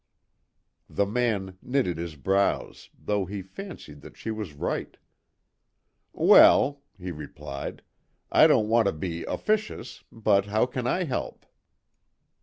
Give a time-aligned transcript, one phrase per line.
[0.89, 4.97] The man knitted his brows, though he fancied that she was right.
[6.11, 7.83] "Well," he replied,
[8.31, 11.45] "I don't want to be officious but how can I help?"